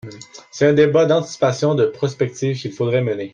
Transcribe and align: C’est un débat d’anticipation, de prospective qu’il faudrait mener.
C’est 0.49 0.65
un 0.65 0.73
débat 0.73 1.05
d’anticipation, 1.05 1.75
de 1.75 1.85
prospective 1.85 2.57
qu’il 2.59 2.73
faudrait 2.73 3.03
mener. 3.03 3.29